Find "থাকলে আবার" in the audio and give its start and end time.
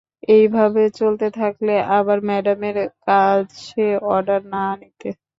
1.39-2.17